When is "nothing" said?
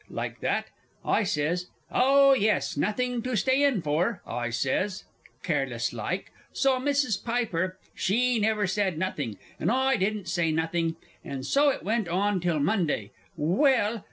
2.75-3.21, 8.97-9.37, 10.51-10.95